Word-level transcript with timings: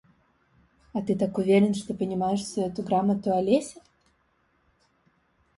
А 0.95 1.01
ты 1.09 1.15
так 1.23 1.37
уверен, 1.37 1.75
что 1.75 1.93
понимаешь 1.93 2.39
всю 2.39 2.61
эту 2.63 2.81
грамоту 2.81 3.35
о 3.35 3.39
лесе. 3.39 3.79